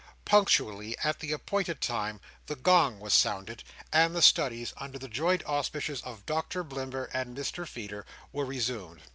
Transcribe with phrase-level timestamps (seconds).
[0.25, 3.63] Punctually at the appointed time, the gong was sounded,
[3.93, 8.03] and the studies, under the joint auspices of Doctor Blimber and Mr Feeder,
[8.33, 9.01] were resumed.